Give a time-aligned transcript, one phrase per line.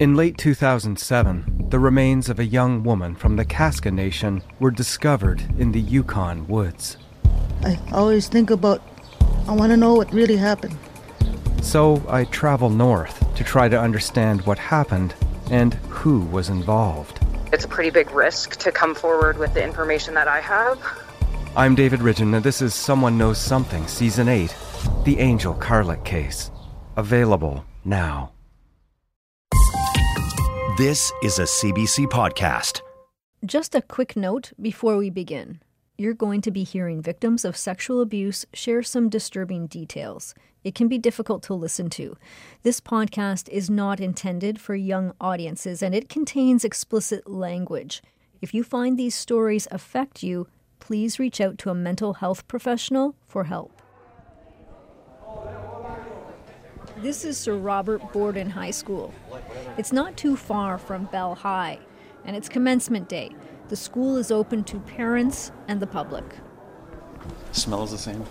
[0.00, 5.42] In late 2007, the remains of a young woman from the Kaska Nation were discovered
[5.58, 6.96] in the Yukon woods.
[7.62, 8.80] I always think about,
[9.46, 10.74] I want to know what really happened.
[11.60, 15.14] So I travel north to try to understand what happened
[15.50, 17.20] and who was involved.
[17.52, 20.80] It's a pretty big risk to come forward with the information that I have.
[21.54, 24.56] I'm David Ridgen, and this is Someone Knows Something, Season 8
[25.04, 26.50] The Angel Carlick Case.
[26.96, 28.32] Available now.
[30.76, 32.82] This is a CBC podcast.
[33.44, 35.60] Just a quick note before we begin.
[35.96, 40.34] You're going to be hearing victims of sexual abuse share some disturbing details.
[40.62, 42.14] It can be difficult to listen to.
[42.62, 48.02] This podcast is not intended for young audiences and it contains explicit language.
[48.42, 50.46] If you find these stories affect you,
[50.78, 53.80] please reach out to a mental health professional for help.
[57.02, 59.14] This is Sir Robert Borden High School.
[59.78, 61.78] It's not too far from Bell High,
[62.26, 63.30] and it's commencement day.
[63.70, 66.24] The school is open to parents and the public.
[67.52, 68.22] Smells the same.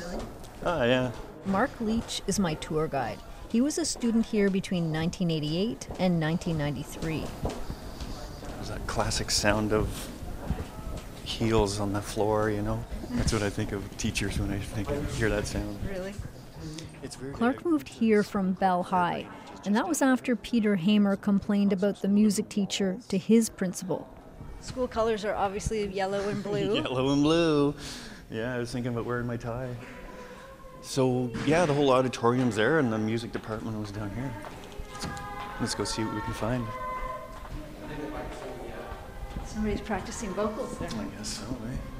[0.00, 0.22] Really?
[0.64, 1.10] Oh, yeah.
[1.44, 3.18] Mark Leach is my tour guide.
[3.48, 7.24] He was a student here between 1988 and 1993.
[8.54, 10.08] There's that classic sound of
[11.24, 12.84] heels on the floor, you know?
[13.10, 15.78] That's what I think of teachers when I think I hear that sound.
[15.90, 16.14] Really?
[17.02, 19.26] It's very Clark moved here from Bell High,
[19.64, 24.08] and that was after Peter Hamer complained about the music teacher to his principal.
[24.60, 26.74] School colors are obviously yellow and blue.
[26.82, 27.74] Yellow and blue.
[28.30, 29.74] Yeah, I was thinking about wearing my tie.
[30.82, 34.32] So, yeah, the whole auditorium's there, and the music department was down here.
[35.60, 36.66] Let's go see what we can find.
[39.44, 40.88] Somebody's practicing vocals there.
[40.88, 41.97] I guess so, eh?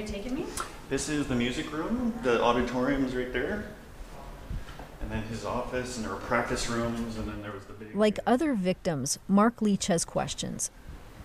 [0.00, 0.46] Okay, where are you taking me?
[0.88, 2.14] This is the music room.
[2.22, 3.66] The auditorium's right there.
[5.02, 7.94] And then his office, and there were practice rooms, and then there was the big.
[7.94, 10.70] Like other victims, Mark Leach has questions.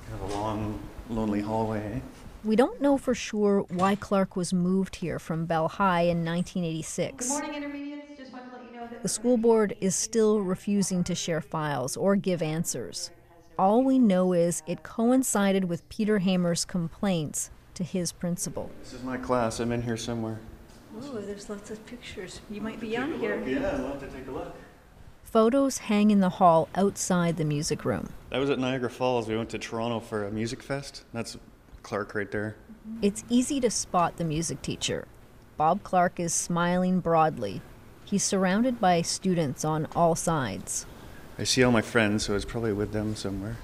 [0.10, 0.80] Kind of a long,
[1.10, 1.96] lonely hallway.
[1.96, 2.00] Eh?
[2.44, 7.30] We don't know for sure why Clark was moved here from Bell High in 1986.
[7.30, 11.16] morning intermediates just want to let you know The school board is still refusing to
[11.16, 13.12] share files or give answers.
[13.58, 18.72] All we know is it coincided with Peter Hamer's complaints to his principal.
[18.82, 19.60] This is my class.
[19.60, 20.40] I'm in here somewhere.
[21.02, 22.42] Oh, there's lots of pictures.
[22.50, 23.42] You might be young here.
[23.46, 24.56] Yeah, I'd love to take a look.
[25.24, 28.10] Photos hang in the hall outside the music room.
[28.32, 29.28] I was at Niagara Falls.
[29.28, 31.04] We went to Toronto for a music fest.
[31.14, 31.38] That's
[31.84, 32.56] Clark right there.
[32.72, 33.00] Mm-hmm.
[33.02, 35.08] It's easy to spot the music teacher.
[35.58, 37.62] Bob Clark is smiling broadly.
[38.06, 40.86] He's surrounded by students on all sides.
[41.38, 43.58] I see all my friends, so I was probably with them somewhere.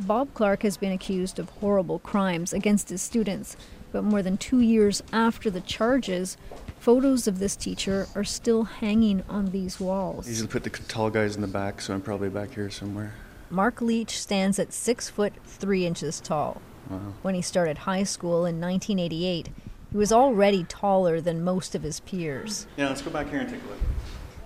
[0.00, 3.56] Bob Clark has been accused of horrible crimes against his students,
[3.92, 6.38] but more than two years after the charges,
[6.78, 9.90] photos of this teacher are still hanging on these walls.
[9.90, 10.28] I walls.
[10.28, 13.14] usually put the tall guys in the back, so I'm probably back here somewhere.
[13.50, 16.62] Mark Leach stands at six foot three inches tall.
[16.88, 17.14] Wow.
[17.22, 19.50] When he started high school in 1988,
[19.90, 22.66] he was already taller than most of his peers.
[22.76, 23.78] Yeah, let's go back here and take a look.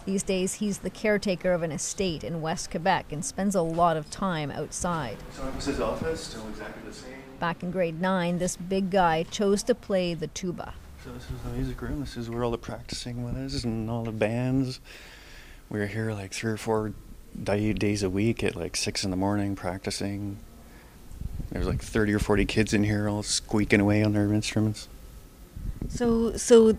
[0.05, 3.97] These days, he's the caretaker of an estate in West Quebec and spends a lot
[3.97, 5.17] of time outside.
[5.33, 7.13] So that was his office, still exactly the same.
[7.41, 10.75] Back in grade 9, this big guy chose to play the tuba.
[11.03, 12.01] So this is the music room.
[12.01, 14.81] This is where all the practicing was and all the bands.
[15.71, 16.93] We were here like three or four
[17.43, 20.39] days a week at like six in the morning practicing.
[21.51, 24.89] There's like 30 or 40 kids in here all squeaking away on their instruments.
[25.89, 26.77] So, so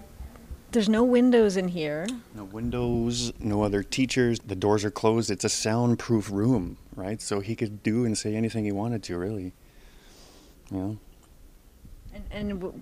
[0.75, 2.05] there's no windows in here.
[2.35, 4.39] No windows, no other teachers.
[4.39, 5.31] The doors are closed.
[5.31, 7.21] It's a soundproof room, right?
[7.21, 9.53] So he could do and say anything he wanted to, really.
[10.69, 10.97] You know?
[12.13, 12.81] And, and w-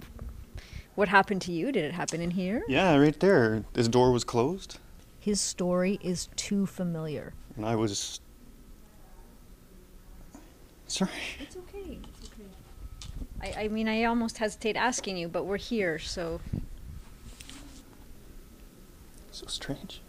[0.96, 1.72] what happened to you?
[1.72, 2.64] Did it happen in here?
[2.68, 3.64] Yeah, right there.
[3.76, 4.80] His door was closed,
[5.20, 7.34] His story is too familiar.
[7.56, 8.20] and I was.
[10.88, 11.12] Sorry.
[11.40, 12.00] It's okay.
[12.20, 13.54] It's okay.
[13.60, 16.42] I, I mean, I almost hesitate asking you, but we're here, so.
[19.34, 20.00] So strange.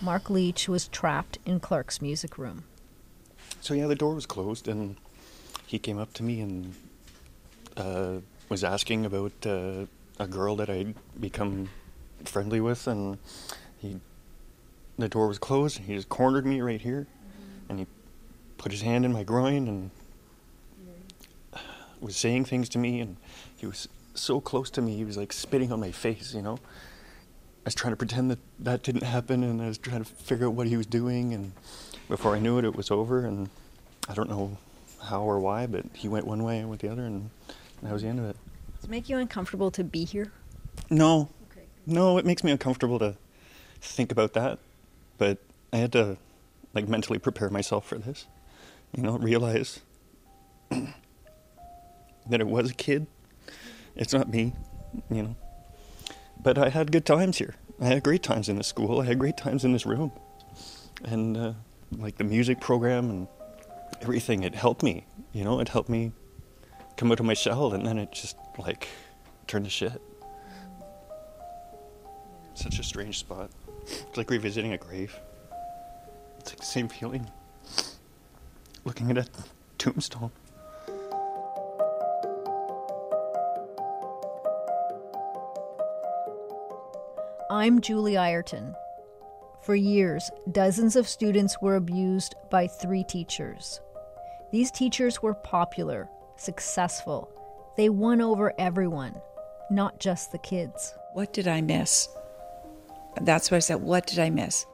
[0.00, 2.64] Mark Leach was trapped in Clark's music room.
[3.60, 4.96] So yeah, the door was closed, and
[5.66, 6.74] he came up to me and
[7.76, 9.84] uh, was asking about uh,
[10.18, 11.68] a girl that I'd become
[12.24, 13.18] friendly with, and
[13.76, 14.00] he,
[14.96, 17.06] the door was closed, and he just cornered me right here,
[17.68, 17.86] and he
[18.56, 19.90] put his hand in my groin and
[22.00, 23.18] was saying things to me, and
[23.58, 23.88] he was
[24.20, 26.58] so close to me, he was like spitting on my face, you know.
[27.64, 30.46] I was trying to pretend that that didn't happen, and I was trying to figure
[30.46, 31.52] out what he was doing, and
[32.08, 33.48] before I knew it, it was over, and
[34.08, 34.56] I don't know
[35.02, 37.30] how or why, but he went one way, I went the other, and
[37.82, 38.36] that was the end of it.
[38.76, 40.32] Does it make you uncomfortable to be here?
[40.90, 41.28] No.
[41.86, 43.16] No, it makes me uncomfortable to
[43.80, 44.58] think about that.
[45.16, 45.38] But
[45.72, 46.16] I had to
[46.74, 48.26] like mentally prepare myself for this.
[48.96, 49.80] You know, realize
[50.70, 50.94] that
[52.30, 53.06] it was a kid.
[53.98, 54.54] It's not me,
[55.10, 55.36] you know.
[56.40, 57.56] But I had good times here.
[57.80, 59.00] I had great times in this school.
[59.00, 60.12] I had great times in this room.
[61.04, 61.52] And uh,
[61.96, 63.28] like the music program and
[64.00, 65.04] everything, it helped me.
[65.32, 66.12] You know, it helped me
[66.96, 68.88] come out of my shell and then it just like
[69.48, 70.00] turned to shit.
[72.54, 73.50] Such a strange spot.
[73.82, 75.14] It's like revisiting a grave.
[76.38, 77.28] It's like the same feeling.
[78.84, 79.26] Looking at a
[79.76, 80.30] tombstone.
[87.50, 88.74] I'm Julie Ireton.
[89.62, 93.80] For years, dozens of students were abused by three teachers.
[94.52, 97.30] These teachers were popular, successful.
[97.78, 99.14] They won over everyone,
[99.70, 100.94] not just the kids.
[101.14, 102.10] What did I miss?
[103.22, 103.80] That's what I said.
[103.80, 104.66] What did I miss?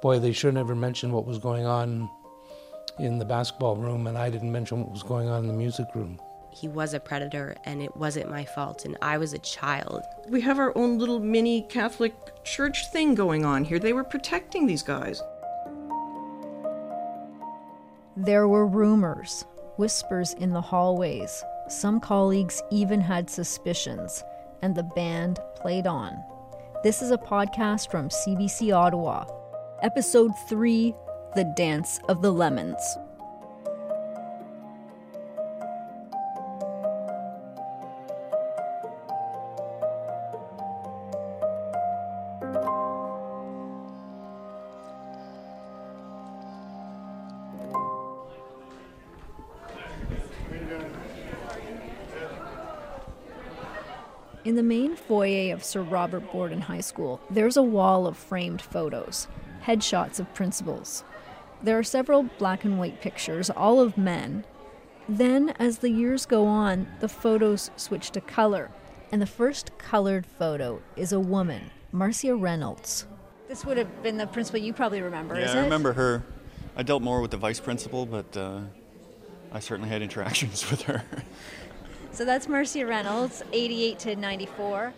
[0.00, 2.08] Boy, they should never mention what was going on
[2.98, 5.88] in the basketball room, and I didn't mention what was going on in the music
[5.94, 6.18] room.
[6.52, 10.02] He was a predator, and it wasn't my fault, and I was a child.
[10.28, 12.14] We have our own little mini Catholic
[12.44, 13.78] church thing going on here.
[13.78, 15.22] They were protecting these guys.
[18.16, 19.46] There were rumors,
[19.78, 21.42] whispers in the hallways.
[21.68, 24.22] Some colleagues even had suspicions,
[24.60, 26.22] and the band played on.
[26.84, 29.24] This is a podcast from CBC Ottawa.
[29.80, 30.94] Episode 3
[31.34, 32.98] The Dance of the Lemons.
[55.52, 59.28] Of Sir Robert Borden High School, there's a wall of framed photos,
[59.64, 61.04] headshots of principals.
[61.62, 64.44] There are several black and white pictures, all of men.
[65.08, 68.70] Then, as the years go on, the photos switch to color,
[69.12, 73.06] and the first colored photo is a woman, Marcia Reynolds.
[73.46, 76.24] This would have been the principal you probably remember, yeah, is I remember her.
[76.76, 78.60] I dealt more with the vice principal, but uh,
[79.52, 81.04] I certainly had interactions with her.
[82.12, 84.92] So that's Marcia Reynolds, 88 to 94.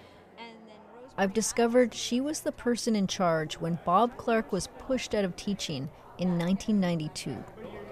[1.16, 5.36] I've discovered she was the person in charge when Bob Clark was pushed out of
[5.36, 5.88] teaching
[6.18, 7.36] in 1992.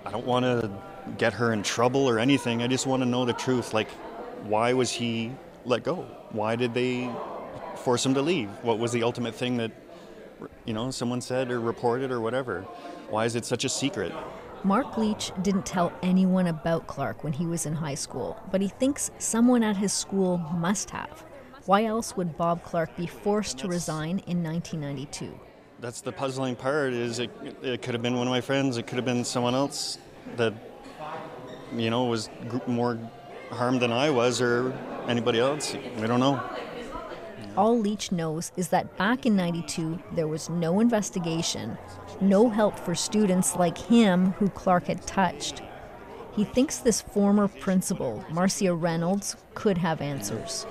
[0.05, 0.69] I don't want to
[1.19, 2.63] get her in trouble or anything.
[2.63, 3.73] I just want to know the truth.
[3.73, 3.89] Like,
[4.43, 5.31] why was he
[5.65, 6.05] let go?
[6.31, 7.09] Why did they
[7.77, 8.49] force him to leave?
[8.63, 9.71] What was the ultimate thing that,
[10.65, 12.63] you know, someone said or reported or whatever?
[13.09, 14.13] Why is it such a secret?
[14.65, 18.69] Mark Leach didn't tell anyone about Clark when he was in high school, but he
[18.69, 21.25] thinks someone at his school must have.
[21.67, 25.39] Why else would Bob Clark be forced to resign in 1992?
[25.79, 26.93] That's the puzzling part.
[26.93, 27.31] Is it?
[27.63, 28.79] It could have been one of my friends.
[28.79, 29.99] It could have been someone else
[30.37, 30.55] that,
[31.73, 32.99] you know, was gr- more
[33.51, 34.73] harmed than I was, or
[35.07, 35.75] anybody else.
[36.01, 36.43] We don't know.
[37.57, 41.79] All Leach knows is that back in 92, there was no investigation,
[42.21, 45.63] no help for students like him who Clark had touched.
[46.35, 50.67] He thinks this former principal, Marcia Reynolds, could have answers.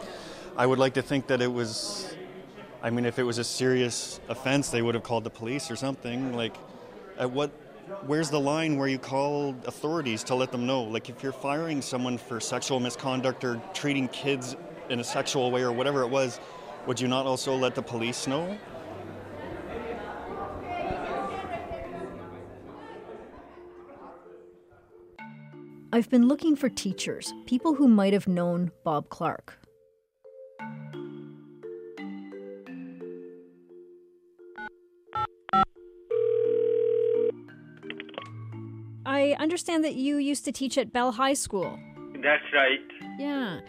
[0.62, 2.16] I would like to think that it was.
[2.84, 5.76] I mean, if it was a serious offense, they would have called the police or
[5.76, 6.36] something.
[6.36, 6.56] Like,
[7.18, 7.50] at what?
[8.06, 10.84] Where's the line where you call authorities to let them know?
[10.84, 14.56] Like, if you're firing someone for sexual misconduct or treating kids
[14.90, 16.40] in a sexual way or whatever it was,
[16.86, 18.56] would you not also let the police know?
[25.92, 29.61] I've been looking for teachers, people who might have known Bob Clark.
[39.22, 41.78] I understand that you used to teach at Bell High School.
[42.24, 42.80] That's right.
[43.20, 43.60] Yeah.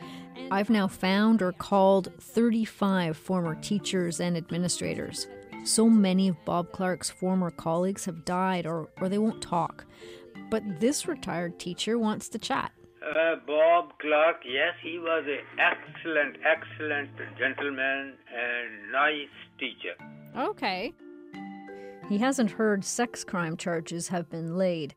[0.50, 5.26] I've now found or called 35 former teachers and administrators.
[5.64, 9.84] So many of Bob Clark's former colleagues have died or, or they won't talk.
[10.50, 12.72] But this retired teacher wants to chat.
[13.02, 19.28] Uh, Bob Clark, yes, he was an excellent, excellent gentleman and nice
[19.58, 19.94] teacher.
[20.34, 20.94] Okay.
[22.08, 24.94] He hasn't heard sex crime charges have been laid.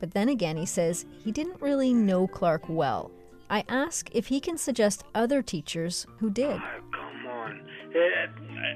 [0.00, 3.10] But then again, he says he didn't really know Clark well.
[3.50, 6.60] I ask if he can suggest other teachers who did.
[6.92, 7.60] Come on.
[7.94, 8.26] Uh,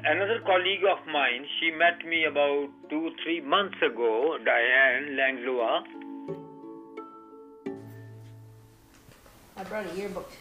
[0.07, 5.83] another colleague of mine, she met me about two, three months ago, Diane Langlois.
[9.57, 10.33] I brought a yearbook.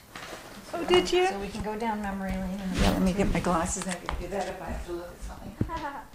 [0.73, 1.27] Oh, did you?
[1.27, 2.59] So we can go down memory lane.
[2.75, 3.85] Yeah, let me get my glasses.
[3.85, 5.55] I can do that if I have to look at something.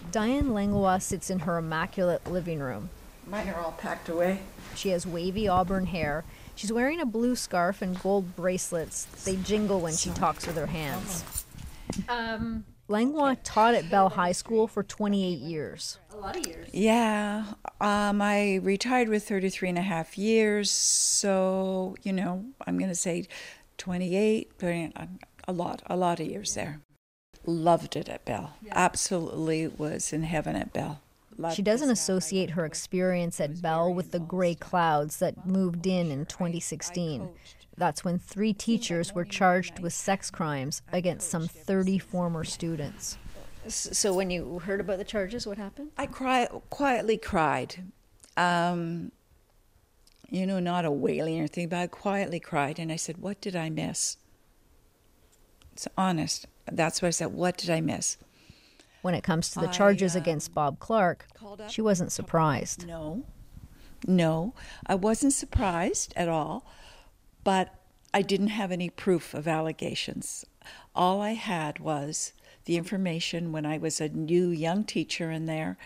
[0.11, 2.89] Diane Langlois sits in her immaculate living room.
[3.29, 4.39] Mine are all packed away.
[4.75, 6.23] She has wavy auburn hair.
[6.55, 9.05] She's wearing a blue scarf and gold bracelets.
[9.25, 11.45] They jingle when she talks with her hands.
[12.07, 15.99] Um, Langlois taught at Bell High School for 28 years.
[16.13, 16.69] A lot of years.
[16.73, 17.45] Yeah.
[17.81, 20.71] Um, I retired with 33 and a half years.
[20.71, 23.27] So, you know, I'm going to say
[23.77, 24.51] 28,
[25.47, 26.79] a lot, a lot of years there.
[27.45, 28.53] Loved it at Bell.
[28.71, 31.01] Absolutely was in heaven at Bell.
[31.37, 36.11] Loved She doesn't associate her experience at Bell with the gray clouds that moved in
[36.11, 37.29] in 2016.
[37.77, 43.17] That's when three teachers were charged with sex crimes against some 30 former students.
[43.67, 45.91] So, when you heard about the charges, what happened?
[45.97, 47.83] I cry, quietly cried.
[48.37, 49.11] Um,
[50.29, 52.79] you know, not a wailing or anything, but I quietly cried.
[52.79, 54.17] And I said, What did I miss?
[55.73, 56.47] It's honest.
[56.71, 57.33] That's what I said.
[57.33, 58.17] What did I miss?
[59.01, 61.27] When it comes to the I, charges uh, against Bob Clark,
[61.69, 62.87] she wasn't surprised.
[62.87, 63.23] No,
[64.05, 64.53] no,
[64.85, 66.65] I wasn't surprised at all,
[67.43, 67.73] but
[68.13, 70.45] I didn't have any proof of allegations.
[70.95, 72.33] All I had was
[72.65, 75.77] the information when I was a new young teacher in there,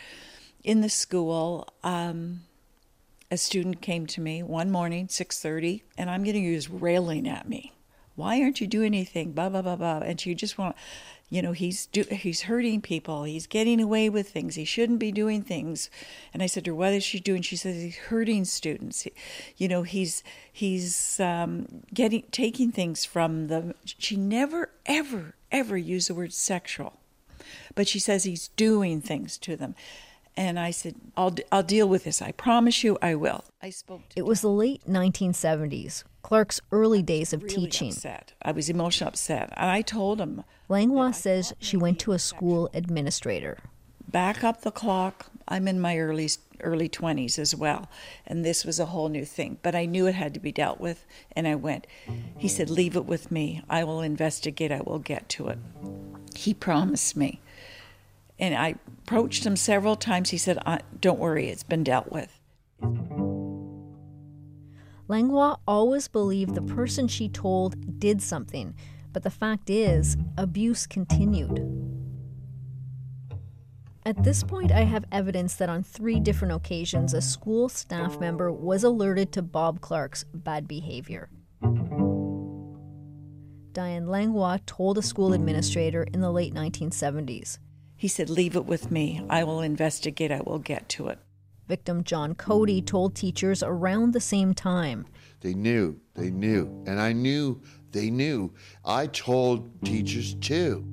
[0.64, 1.68] in the school.
[1.84, 2.42] Um,
[3.30, 7.28] a student came to me one morning, six thirty, and I'm going to use railing
[7.28, 7.74] at me.
[8.16, 9.32] Why aren't you doing anything?
[9.32, 10.00] Blah blah blah blah.
[10.00, 10.76] And she just want,
[11.30, 13.24] you know, he's do, he's hurting people.
[13.24, 14.56] He's getting away with things.
[14.56, 15.90] He shouldn't be doing things.
[16.34, 19.08] And I said to her, "What is she doing?" She says, "He's hurting students.
[19.58, 26.10] You know, he's he's um, getting taking things from them." She never ever ever used
[26.10, 27.00] the word sexual,
[27.76, 29.76] but she says he's doing things to them.
[30.38, 32.22] And I said, I'll, I'll deal with this.
[32.22, 33.44] I promise you I will.
[33.62, 37.90] I spoke It was the late 1970s, Clark's early days of really teaching.
[37.90, 38.34] upset.
[38.42, 39.52] I was emotionally upset.
[39.58, 43.58] And I told him, Langlois says she went to a school administrator.
[44.12, 45.28] back up the clock.
[45.48, 46.30] I'm in my early
[46.62, 47.90] early 20s as well,
[48.28, 49.58] and this was a whole new thing.
[49.64, 51.88] But I knew it had to be dealt with, and I went.
[52.38, 53.64] He said, "Leave it with me.
[53.70, 54.72] I will investigate.
[54.72, 55.60] I will get to it."
[56.36, 57.42] He promised me,
[58.40, 60.30] and I approached him several times.
[60.30, 60.60] He said,
[61.00, 62.38] "Don't worry, it's been dealt with."
[65.12, 68.74] Langlois always believed the person she told did something,
[69.12, 71.60] but the fact is, abuse continued.
[74.06, 78.54] At this point, I have evidence that on three different occasions, a school staff member
[78.54, 81.30] was alerted to Bob Clark's bad behavior.
[83.74, 87.60] Diane Langlois told a school administrator in the late 1970s.
[87.98, 89.26] He said, "Leave it with me.
[89.30, 90.32] I will investigate.
[90.32, 91.20] I will get to it."
[91.72, 95.06] Victim John Cody told teachers around the same time.
[95.40, 97.62] They knew, they knew, and I knew
[97.94, 98.54] they knew.
[98.84, 100.86] I told teachers too.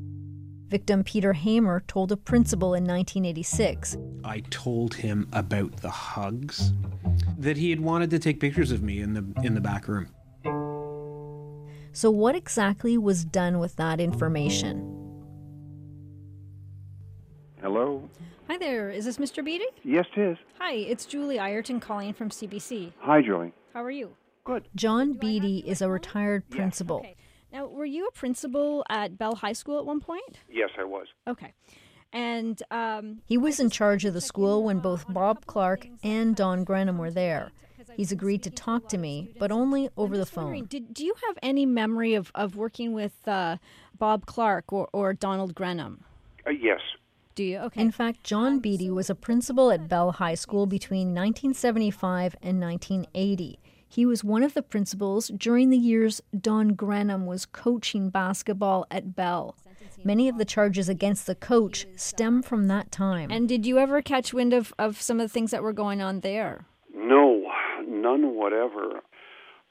[0.69, 3.97] Victim Peter Hamer told a principal in 1986.
[4.23, 6.73] I told him about the hugs,
[7.37, 10.07] that he had wanted to take pictures of me in the in the back room.
[11.91, 14.95] So, what exactly was done with that information?
[17.61, 18.09] Hello.
[18.49, 18.89] Hi there.
[18.91, 19.45] Is this Mr.
[19.45, 19.67] Beatty?
[19.85, 20.39] Yes, it is.
[20.59, 22.93] Hi, it's Julie Ireton calling from CBC.
[23.01, 23.53] Hi, Julie.
[23.75, 24.17] How are you?
[24.45, 24.69] Good.
[24.75, 26.99] John Beatty is a retired principal.
[26.99, 27.17] Okay.
[27.53, 30.39] Now, were you a principal at Bell High School at one point?
[30.51, 31.07] Yes, I was.
[31.27, 31.53] Okay.
[32.13, 36.65] And um, He was in charge of the school when both Bob Clark and Don
[36.65, 37.51] Greenham were there.
[37.97, 40.65] He's agreed to talk to me, but only over the phone.
[40.67, 43.57] did do you have any memory of, of working with uh,
[43.99, 45.99] Bob Clark or, or Donald Greenham?
[46.47, 46.81] Uh, yes.
[47.39, 47.59] Do you?
[47.59, 47.81] Okay.
[47.81, 53.61] In fact, John Beatty was a principal at Bell High School between 1975 and 1980.
[53.87, 59.15] He was one of the principals during the years Don Greenham was coaching basketball at
[59.15, 59.55] Bell.
[60.03, 63.31] Many of the charges against the coach stem from that time.
[63.31, 66.03] And did you ever catch wind of, of some of the things that were going
[66.03, 66.67] on there?
[66.93, 67.45] No,
[67.87, 68.99] none whatever.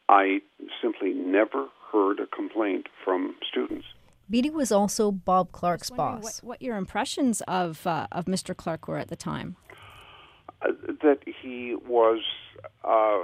[0.08, 0.40] I
[0.82, 3.88] simply never heard a complaint from students.
[4.30, 6.24] Beatty was also Bob Clark's boss.
[6.24, 8.56] What, what your impressions of uh, of Mr.
[8.56, 9.56] Clark were at the time?
[10.62, 10.72] Uh,
[11.04, 12.22] that he was
[12.84, 13.24] uh,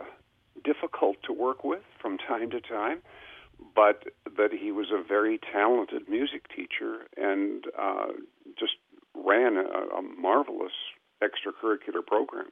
[0.64, 3.02] difficult to work with from time to time,
[3.76, 4.04] but
[4.38, 8.14] that he was a very talented music teacher and uh,
[8.60, 8.74] just
[9.16, 10.74] ran a, a marvelous
[11.22, 12.48] extracurricular program.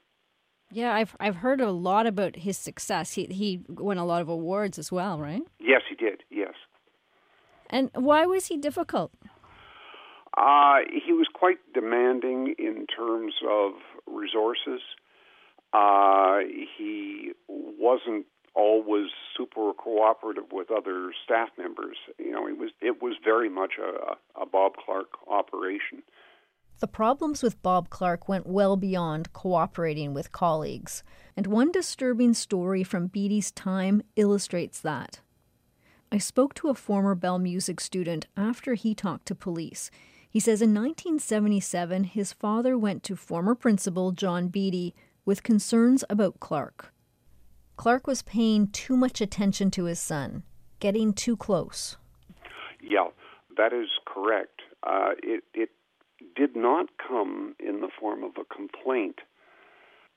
[0.72, 3.13] Yeah, I've I've heard a lot about his success.
[3.13, 5.41] He he won a lot of awards as well, right?
[5.60, 6.24] Yes, he did.
[6.29, 6.53] Yes.
[7.71, 9.11] And why was he difficult?
[10.37, 13.73] Uh, he was quite demanding in terms of
[14.05, 14.81] resources.
[15.73, 16.39] Uh,
[16.77, 21.97] he wasn't always super cooperative with other staff members.
[22.19, 26.03] You know, it was it was very much a, a Bob Clark operation.
[26.79, 31.03] The problems with Bob Clark went well beyond cooperating with colleagues,
[31.37, 35.19] and one disturbing story from Beatty's time illustrates that.
[36.13, 39.89] I spoke to a former Bell Music student after he talked to police.
[40.30, 46.41] He says in 1977 his father went to former principal John Beatty with concerns about
[46.41, 46.94] Clark.
[47.77, 50.44] Clark was paying too much attention to his son,
[50.82, 51.96] getting too close.
[52.82, 53.08] Yeah,
[53.56, 54.63] that is correct.
[54.84, 55.70] Uh, it, it
[56.36, 59.20] did not come in the form of a complaint.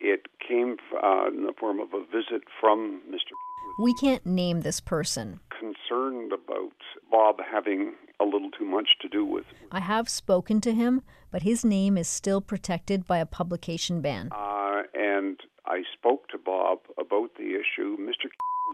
[0.01, 3.33] It came uh, in the form of a visit from Mr.
[3.79, 5.41] We can't name this person.
[5.51, 6.75] Concerned about
[7.11, 9.45] Bob having a little too much to do with.
[9.73, 14.31] I have spoken to him, but his name is still protected by a publication ban.
[14.31, 17.97] Uh, and I spoke to Bob about the issue.
[17.97, 18.29] Mr.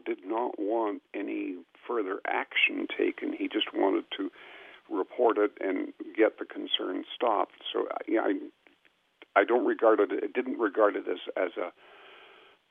[0.04, 3.32] did not want any further action taken.
[3.32, 4.30] He just wanted to
[4.90, 7.62] report it and get the concern stopped.
[7.72, 8.34] So yeah, I,
[9.36, 10.10] I don't regard it.
[10.12, 11.72] It didn't regard it as as a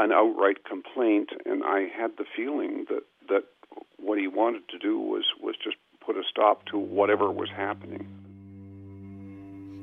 [0.01, 3.43] an outright complaint, and I had the feeling that that
[3.97, 8.07] what he wanted to do was was just put a stop to whatever was happening.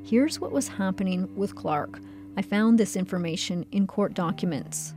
[0.05, 1.99] Here's what was happening with Clark.
[2.37, 4.93] I found this information in court documents.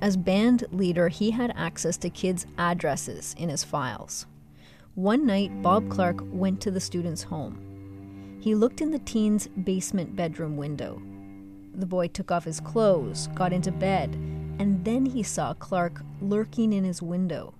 [0.00, 4.26] As band leader, he had access to kids' addresses in his files.
[4.94, 7.73] One night, Bob Clark went to the student's home.
[8.44, 11.00] He looked in the teen's basement bedroom window.
[11.76, 14.10] The boy took off his clothes, got into bed,
[14.58, 17.54] and then he saw Clark lurking in his window.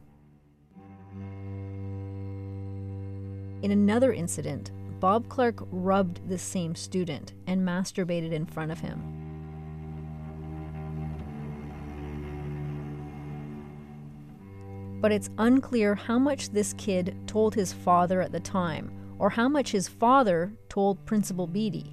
[3.62, 9.00] In another incident, Bob Clark rubbed the same student and masturbated in front of him.
[15.00, 19.48] But it's unclear how much this kid told his father at the time, or how
[19.48, 21.92] much his father told Principal Beatty.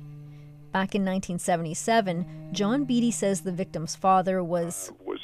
[0.72, 5.20] Back in 1977, John Beatty says the victim's father was was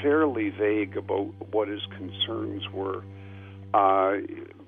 [0.00, 3.02] fairly vague about what his concerns were,
[3.72, 4.18] uh,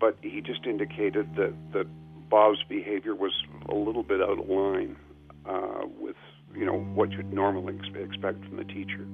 [0.01, 1.87] but he just indicated that that
[2.29, 3.33] Bob's behavior was
[3.69, 4.97] a little bit out of line
[5.49, 6.17] uh, with
[6.55, 9.07] you know what you'd normally expect from the teacher.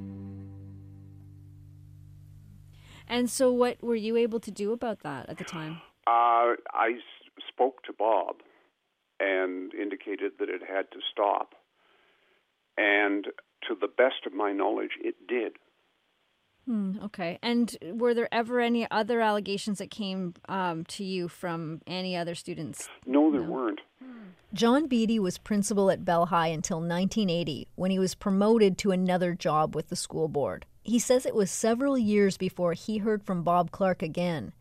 [3.08, 5.82] And so, what were you able to do about that at the time?
[6.06, 8.36] Uh, I s- spoke to Bob
[9.20, 11.54] and indicated that it had to stop.
[12.76, 13.26] And
[13.68, 15.52] to the best of my knowledge, it did.
[16.66, 17.38] Hmm, okay.
[17.42, 22.34] And were there ever any other allegations that came um, to you from any other
[22.34, 22.88] students?
[23.04, 23.50] No, there no.
[23.50, 23.80] weren't.
[24.52, 29.32] John Beatty was principal at Bell High until 1980 when he was promoted to another
[29.34, 30.66] job with the school board.
[30.82, 34.52] He says it was several years before he heard from Bob Clark again.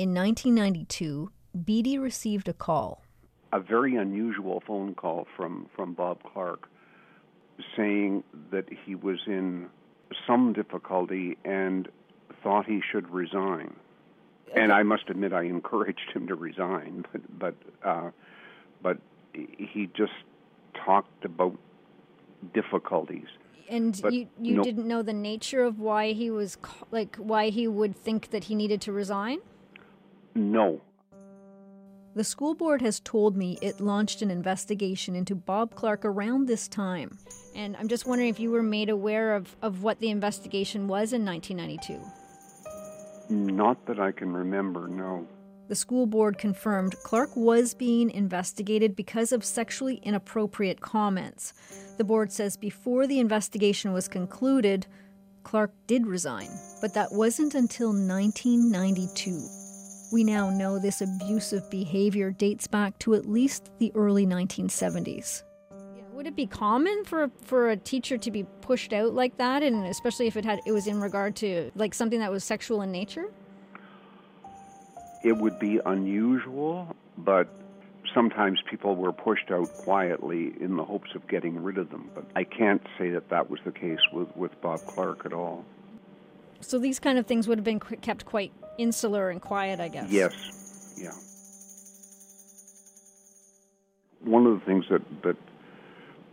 [0.00, 1.30] In 1992,
[1.62, 3.02] Beatty received a call.
[3.52, 6.70] A very unusual phone call from, from Bob Clark
[7.76, 9.68] saying that he was in
[10.26, 11.86] some difficulty and
[12.42, 13.74] thought he should resign.
[14.48, 14.62] Okay.
[14.62, 18.10] And I must admit, I encouraged him to resign, but but uh,
[18.80, 18.96] but
[19.34, 20.14] he just
[20.82, 21.58] talked about
[22.54, 23.28] difficulties.
[23.68, 26.56] And but you you no, didn't know the nature of why he was
[26.90, 29.40] like why he would think that he needed to resign?
[30.34, 30.80] No.
[32.14, 36.66] The school board has told me it launched an investigation into Bob Clark around this
[36.66, 37.16] time.
[37.54, 41.12] And I'm just wondering if you were made aware of, of what the investigation was
[41.12, 42.00] in 1992.
[43.32, 45.26] Not that I can remember, no.
[45.68, 51.54] The school board confirmed Clark was being investigated because of sexually inappropriate comments.
[51.96, 54.88] The board says before the investigation was concluded,
[55.44, 56.48] Clark did resign,
[56.80, 59.59] but that wasn't until 1992.
[60.12, 65.44] We now know this abusive behavior dates back to at least the early 1970s.
[66.12, 69.86] Would it be common for for a teacher to be pushed out like that, and
[69.86, 72.92] especially if it had it was in regard to like something that was sexual in
[72.92, 73.30] nature?
[75.22, 77.48] It would be unusual, but
[78.12, 82.10] sometimes people were pushed out quietly in the hopes of getting rid of them.
[82.14, 85.64] But I can't say that that was the case with, with Bob Clark at all.
[86.60, 90.10] So these kind of things would have been kept quite insular and quiet, I guess.
[90.10, 90.34] Yes,
[90.96, 91.12] yeah.
[94.20, 95.36] One of the things that, that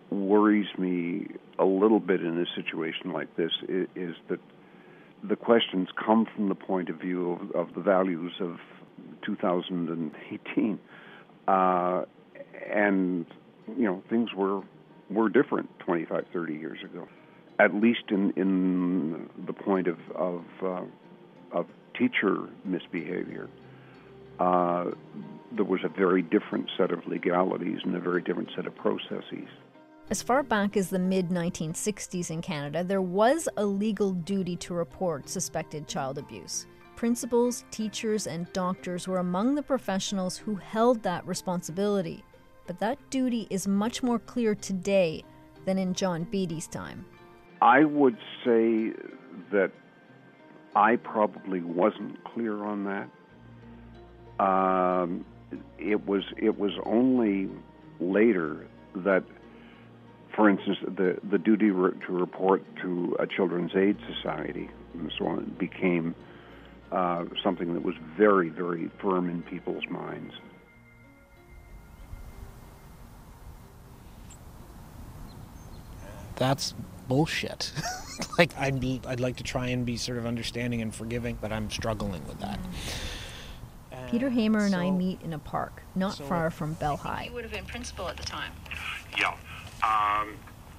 [0.09, 1.27] worries me
[1.59, 4.39] a little bit in a situation like this is, is that
[5.23, 8.57] the questions come from the point of view of, of the values of
[9.25, 10.79] 2018,
[11.47, 12.03] uh,
[12.69, 13.25] and
[13.75, 14.61] you know things were
[15.09, 17.07] were different 25, 30 years ago.
[17.59, 20.81] At least in in the point of of, uh,
[21.51, 21.65] of
[21.97, 23.49] teacher misbehavior,
[24.39, 24.85] uh,
[25.51, 29.47] there was a very different set of legalities and a very different set of processes.
[30.09, 34.73] As far back as the mid 1960s in Canada, there was a legal duty to
[34.73, 36.65] report suspected child abuse.
[36.95, 42.23] Principals, teachers, and doctors were among the professionals who held that responsibility.
[42.65, 45.23] But that duty is much more clear today
[45.65, 47.05] than in John Beatty's time.
[47.61, 48.93] I would say
[49.51, 49.71] that
[50.75, 54.43] I probably wasn't clear on that.
[54.43, 55.25] Um,
[55.79, 57.49] it was it was only
[57.99, 59.23] later that,
[60.35, 65.27] for instance, the the duty re- to report to a Children's Aid Society and so
[65.27, 66.13] on became
[66.91, 70.33] uh, something that was very very firm in people's minds.
[76.37, 76.73] That's
[77.07, 77.71] bullshit.
[78.37, 81.69] like I'd I'd like to try and be sort of understanding and forgiving, but I'm
[81.69, 82.59] struggling with that.
[82.59, 84.11] Mm-hmm.
[84.11, 87.25] Peter Hamer and I meet in a park not far from Bell High.
[87.25, 88.51] You would have been principal at the time.
[89.17, 89.35] Yeah,
[89.83, 90.35] um,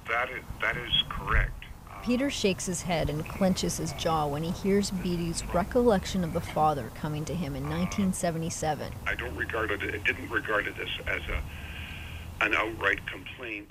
[0.07, 1.65] that is that is correct.
[2.03, 6.33] Peter um, shakes his head and clenches his jaw when he hears Beatty's recollection of
[6.33, 8.91] the father coming to him in uh, 1977.
[9.05, 9.83] I don't regard it.
[9.83, 13.67] It didn't regard it as as a an outright complaint.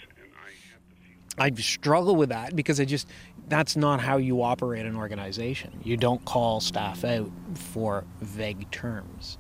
[1.41, 3.09] I struggle with that because I just
[3.49, 5.81] that's not how you operate an organization.
[5.83, 9.39] You don't call staff out for vague terms.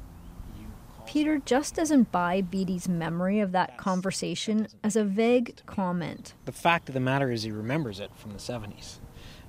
[1.06, 6.34] Peter just doesn't buy Beatty's memory of that conversation as a vague comment.
[6.44, 8.98] The fact of the matter is he remembers it from the 70s.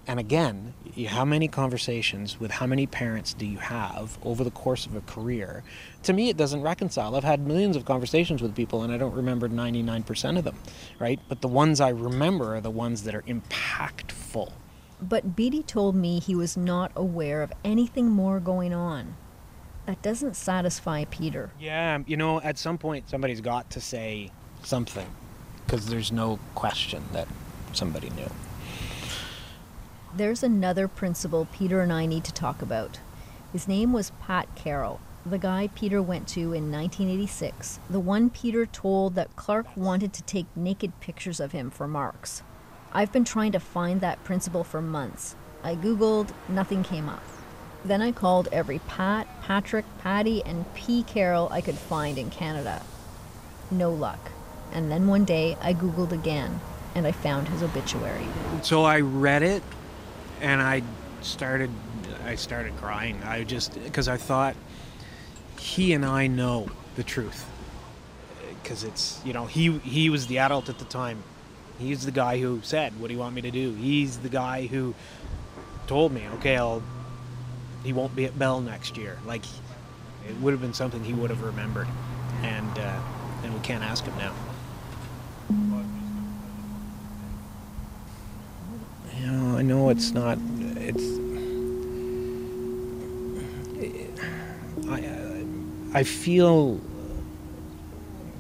[0.10, 0.74] And again,
[1.08, 5.02] how many conversations with how many parents do you have over the course of a
[5.02, 5.62] career?
[6.02, 7.16] To me, it doesn't reconcile.
[7.16, 10.56] I've had millions of conversations with people and I don't remember 99% of them,
[10.98, 11.20] right?
[11.30, 14.52] But the ones I remember are the ones that are impactful.
[15.00, 19.16] But Beatty told me he was not aware of anything more going on.
[19.86, 21.52] That doesn't satisfy Peter.
[21.60, 24.32] Yeah, you know, at some point somebody's got to say
[24.64, 25.06] something
[25.68, 27.28] because there's no question that
[27.74, 28.32] somebody knew.
[30.16, 33.00] There's another principal Peter and I need to talk about.
[33.54, 38.66] His name was Pat Carroll, the guy Peter went to in 1986, the one Peter
[38.66, 42.42] told that Clark wanted to take naked pictures of him for marks.
[42.94, 45.36] I've been trying to find that principal for months.
[45.62, 47.24] I Googled, nothing came up.
[47.86, 51.04] Then I called every Pat, Patrick, Patty, and P.
[51.04, 52.82] Carroll I could find in Canada.
[53.70, 54.32] No luck.
[54.72, 56.60] And then one day I Googled again,
[56.96, 58.26] and I found his obituary.
[58.64, 59.62] So I read it
[60.42, 60.84] and I
[61.22, 61.70] started
[62.26, 63.22] I started crying.
[63.24, 64.56] I just because I thought
[65.60, 67.50] he and I know the truth
[68.62, 71.24] because it's you know he he was the adult at the time.
[71.78, 74.68] He's the guy who said, "What do you want me to do?" He's the guy
[74.68, 74.94] who
[75.88, 76.84] told me, "Okay, I'll."
[77.84, 79.18] He won't be at Bell next year.
[79.26, 79.46] Like
[80.28, 81.88] it would have been something he would have remembered,
[82.44, 83.02] and uh,
[83.44, 84.34] and we can't ask him now.
[89.20, 90.38] You it's not.
[90.78, 91.20] It's.
[94.88, 96.80] I, I feel.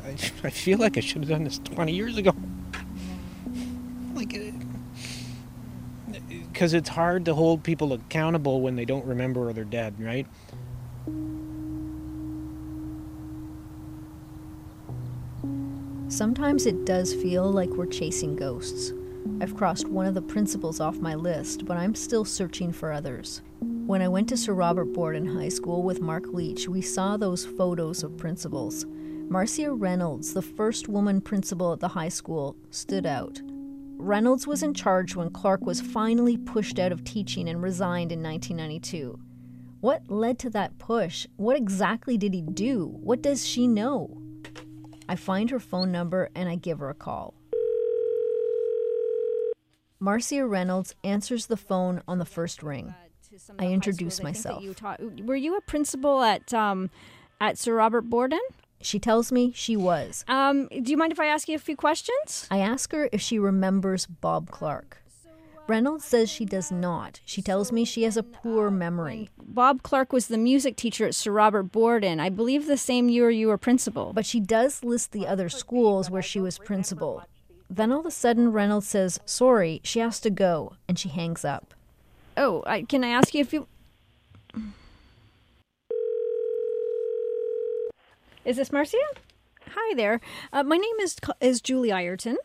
[0.05, 0.09] I,
[0.43, 2.33] I feel like I should have done this 20 years ago.
[4.13, 4.38] Like,
[6.51, 10.27] because it's hard to hold people accountable when they don't remember or they're dead, right?
[16.09, 18.91] Sometimes it does feel like we're chasing ghosts.
[19.41, 23.41] I've crossed one of the principals off my list, but I'm still searching for others.
[23.60, 27.45] When I went to Sir Robert Borden High School with Mark Leach, we saw those
[27.45, 28.86] photos of principals.
[29.29, 33.39] Marcia Reynolds, the first woman principal at the high school, stood out.
[33.97, 38.23] Reynolds was in charge when Clark was finally pushed out of teaching and resigned in
[38.23, 39.19] 1992.
[39.82, 41.27] What led to that push?
[41.36, 42.97] What exactly did he do?
[43.01, 44.21] What does she know?
[45.08, 47.38] I find her phone number and I give her a call.
[49.99, 52.93] Marcia Reynolds answers the phone on the first ring.
[53.59, 54.63] I introduce myself.
[54.63, 56.89] You taught, were you a principal at um,
[57.39, 58.39] at Sir Robert Borden?
[58.81, 60.23] She tells me she was.
[60.27, 62.47] Um, do you mind if I ask you a few questions?
[62.49, 65.03] I ask her if she remembers Bob Clark.
[65.67, 67.19] Reynolds says she does not.
[67.25, 69.29] She tells me she has a poor memory.
[69.38, 72.19] Bob Clark was the music teacher at Sir Robert Borden.
[72.19, 74.12] I believe the same year you were principal.
[74.13, 77.23] But she does list the other schools where she was principal.
[77.69, 81.45] Then all of a sudden, Reynolds says, Sorry, she has to go, and she hangs
[81.45, 81.73] up.
[82.36, 83.67] Oh, I, can I ask you if you.
[88.45, 88.97] Is this Marcia?
[89.75, 90.19] Hi there.
[90.51, 92.38] Uh, my name is is Julie Ireton.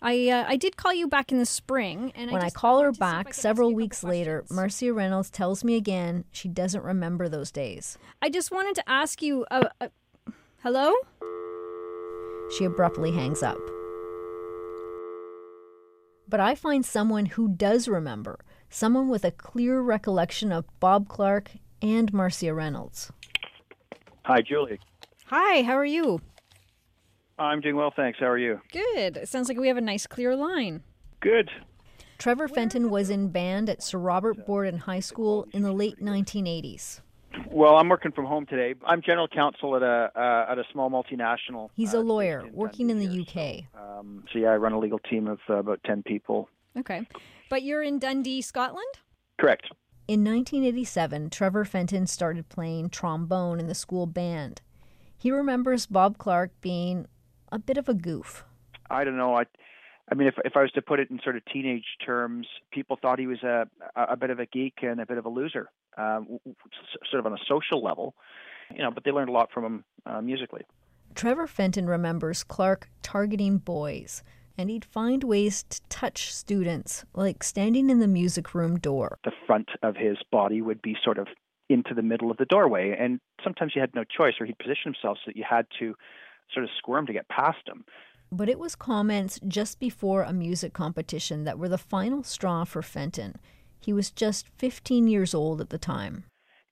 [0.00, 2.80] I uh, I did call you back in the spring, and when I, just- call
[2.80, 4.44] her wanted to see if I back several ask you a weeks later.
[4.50, 7.98] Marcia Reynolds tells me again she doesn't remember those days.
[8.20, 9.46] I just wanted to ask you.
[9.50, 9.88] Uh, uh,
[10.64, 10.92] hello.
[12.56, 13.58] She abruptly hangs up.
[16.32, 18.38] But I find someone who does remember,
[18.70, 21.50] someone with a clear recollection of Bob Clark
[21.82, 23.12] and Marcia Reynolds.
[24.24, 24.80] Hi, Julie.
[25.26, 25.60] Hi.
[25.60, 26.22] How are you?
[27.38, 28.18] I'm doing well, thanks.
[28.18, 28.62] How are you?
[28.72, 29.18] Good.
[29.18, 30.82] It sounds like we have a nice clear line.
[31.20, 31.50] Good.
[32.16, 37.02] Trevor Fenton was in band at Sir Robert Borden High School in the late 1980s.
[37.50, 38.74] Well, I'm working from home today.
[38.86, 41.70] I'm general counsel at a uh, at a small multinational.
[41.74, 43.64] He's a lawyer working in the UK.
[43.80, 46.48] Um, so yeah, I run a legal team of uh, about ten people.
[46.78, 47.06] Okay.
[47.50, 48.86] But you're in Dundee, Scotland?
[49.38, 49.66] Correct.
[50.08, 54.60] In 1987, Trevor Fenton started playing trombone in the school band.
[55.16, 57.06] He remembers Bob Clark being
[57.52, 58.44] a bit of a goof.
[58.90, 59.36] I don't know.
[59.36, 59.44] I,
[60.10, 62.98] I mean, if if I was to put it in sort of teenage terms, people
[63.00, 65.70] thought he was a a bit of a geek and a bit of a loser,
[65.96, 68.14] um, w- w- s- sort of on a social level,
[68.74, 68.90] you know.
[68.90, 70.62] But they learned a lot from him uh, musically.
[71.14, 74.22] Trevor Fenton remembers Clark targeting boys,
[74.58, 79.18] and he'd find ways to touch students, like standing in the music room door.
[79.24, 81.28] The front of his body would be sort of
[81.68, 84.92] into the middle of the doorway, and sometimes you had no choice, or he'd position
[84.92, 85.94] himself so that you had to
[86.52, 87.84] sort of squirm to get past him.
[88.32, 92.80] But it was comments just before a music competition that were the final straw for
[92.80, 93.36] Fenton.
[93.78, 96.24] He was just 15 years old at the time.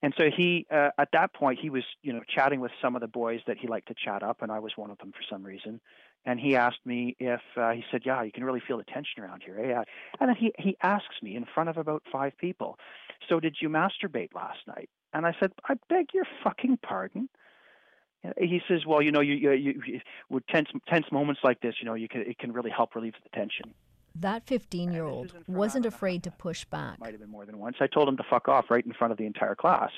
[0.02, 3.02] And so he, uh, at that point, he was, you know, chatting with some of
[3.02, 5.22] the boys that he liked to chat up, and I was one of them for
[5.28, 5.82] some reason.
[6.24, 9.22] And he asked me if uh, he said, "Yeah, you can really feel the tension
[9.22, 9.84] around here." Eh?
[10.18, 12.78] And then he he asks me in front of about five people,
[13.28, 17.28] "So did you masturbate last night?" And I said, "I beg your fucking pardon."
[18.38, 21.76] He says, "Well, you know, you you, you, you with tense tense moments like this,
[21.80, 23.72] you know, you can it can really help relieve the tension."
[24.14, 26.98] That 15 year old wasn't afraid to push back.
[26.98, 27.76] Might have been more than once.
[27.80, 29.90] I told him to fuck off right in front of the entire class,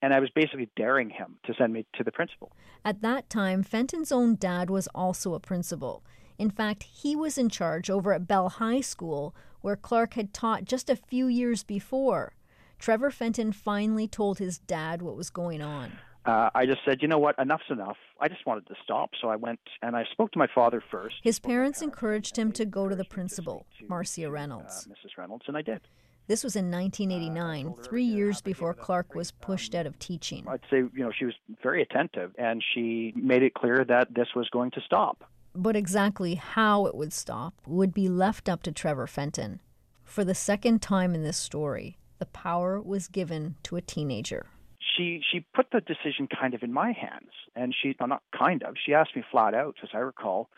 [0.00, 2.50] and I was basically daring him to send me to the principal.
[2.84, 6.02] At that time, Fenton's own dad was also a principal.
[6.38, 10.64] In fact, he was in charge over at Bell High School, where Clark had taught
[10.64, 12.34] just a few years before.
[12.80, 15.92] Trevor Fenton finally told his dad what was going on.
[16.24, 17.96] Uh, I just said, you know what, enough's enough.
[18.20, 21.16] I just wanted to stop, so I went and I spoke to my father first,
[21.22, 24.86] His parents encouraged him to go to the principal, Marcia Reynolds.
[24.88, 25.18] uh, Mrs.
[25.18, 25.80] Reynolds, and I did.
[26.28, 30.44] This was in 1989, three years before Clark was pushed out of teaching.
[30.46, 34.28] I'd say, you know, she was very attentive, and she made it clear that this
[34.36, 35.24] was going to stop.
[35.54, 39.60] But exactly how it would stop would be left up to Trevor Fenton.
[40.04, 44.46] For the second time in this story, the power was given to a teenager.
[44.96, 48.62] She she put the decision kind of in my hands, and she well, not kind
[48.62, 48.74] of.
[48.84, 50.50] She asked me flat out, as I recall,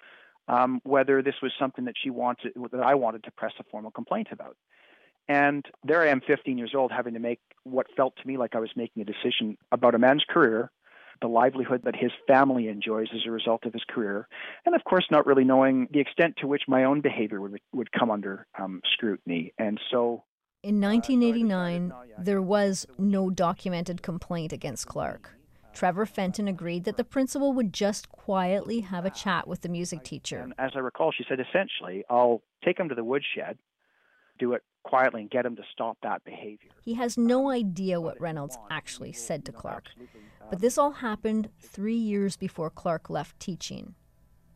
[0.49, 3.91] um, whether this was something that she wanted that I wanted to press a formal
[3.91, 4.57] complaint about.
[5.29, 8.55] And there I am, 15 years old, having to make what felt to me like
[8.55, 10.71] I was making a decision about a man's career,
[11.23, 14.29] the livelihood that his family enjoys as a result of his career,
[14.67, 17.93] and of course, not really knowing the extent to which my own behavior would would
[17.93, 19.55] come under um, scrutiny.
[19.59, 20.25] And so,
[20.65, 25.37] In 1989, there was no documented complaint against Clark.
[25.75, 30.03] Trevor Fenton agreed that the principal would just quietly have a chat with the music
[30.05, 30.51] teacher.
[30.57, 33.59] as I recall, she said essentially, "I'll take him to the woodshed,
[34.39, 38.19] do it quietly, and get him to stop that behavior." He has no idea what
[38.19, 39.91] Reynolds actually said to Clark.
[40.49, 43.97] But this all happened three years before Clark left teaching.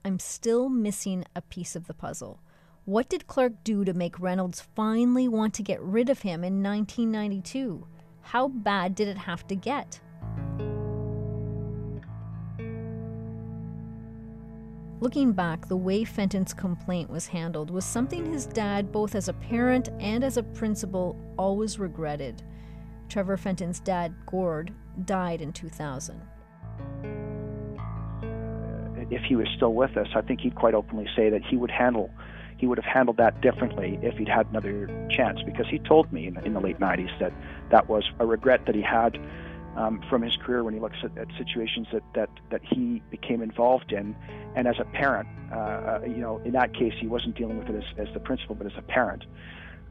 [0.06, 2.40] I'm still missing a piece of the puzzle.
[2.88, 6.62] What did Clark do to make Reynolds finally want to get rid of him in
[6.62, 7.86] 1992?
[8.22, 10.00] How bad did it have to get?
[15.00, 19.34] Looking back, the way Fenton's complaint was handled was something his dad, both as a
[19.34, 22.42] parent and as a principal, always regretted.
[23.10, 24.72] Trevor Fenton's dad, Gord,
[25.04, 26.22] died in 2000.
[29.10, 31.70] If he was still with us, I think he'd quite openly say that he would
[31.70, 32.10] handle,
[32.58, 35.40] he would have handled that differently if he'd had another chance.
[35.44, 37.32] Because he told me in, in the late '90s that
[37.70, 39.18] that was a regret that he had
[39.76, 43.42] um, from his career when he looks at, at situations that, that that he became
[43.42, 44.16] involved in,
[44.56, 47.68] and as a parent, uh, uh, you know, in that case, he wasn't dealing with
[47.68, 49.24] it as, as the principal, but as a parent.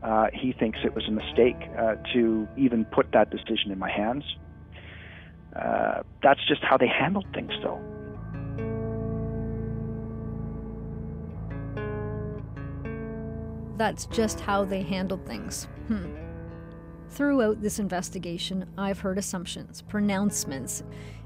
[0.04, 3.90] Uh, he thinks it was a mistake uh, to even put that decision in my
[3.90, 4.24] hands.
[5.56, 7.82] Uh, that's just how they handled things, though.
[13.78, 15.66] That's just how they handled things.
[15.88, 16.16] Hmm.
[17.10, 20.84] Throughout this investigation, I've heard assumptions, pronouncements.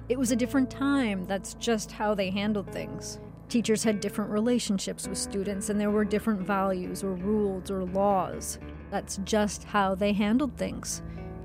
[0.10, 1.26] It was a different time.
[1.26, 3.20] That's just how they handled things.
[3.50, 8.60] Teachers had different relationships with students, and there were different values or rules or laws.
[8.92, 11.02] That's just how they handled things.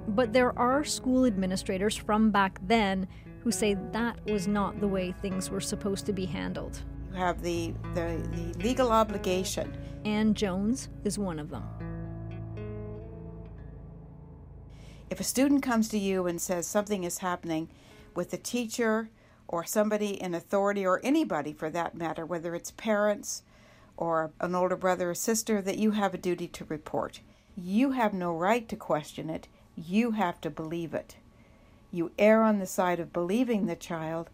[0.09, 3.09] But there are school administrators from back then
[3.40, 6.83] who say that was not the way things were supposed to be handled.
[7.16, 9.74] Have the, the, the legal obligation.
[10.05, 11.64] Anne Jones is one of them.
[15.09, 17.68] If a student comes to you and says something is happening
[18.14, 19.09] with the teacher
[19.48, 23.42] or somebody in authority or anybody for that matter, whether it's parents
[23.96, 27.20] or an older brother or sister, that you have a duty to report.
[27.57, 29.48] You have no right to question it.
[29.74, 31.16] You have to believe it.
[31.90, 34.29] You err on the side of believing the child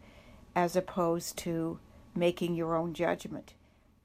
[0.57, 1.79] as opposed to
[2.15, 3.55] making your own judgment.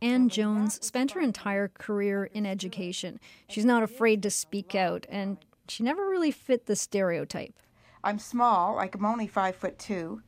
[0.01, 3.19] Anne Jones spent her entire career in education.
[3.49, 7.55] She's not afraid to speak out, and she never really fit the stereotype.
[8.03, 10.21] I'm small, like I'm only five foot two.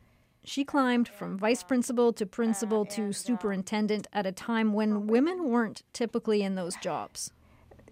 [0.43, 5.83] She climbed from vice principal to principal to superintendent at a time when women weren't
[5.93, 7.31] typically in those jobs.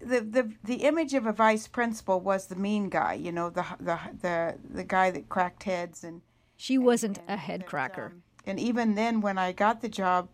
[0.00, 3.64] The, the the image of a vice principal was the mean guy, you know, the
[3.78, 6.22] the the, the guy that cracked heads and
[6.56, 8.14] she wasn't a head cracker.
[8.48, 10.28] And even then when I got the job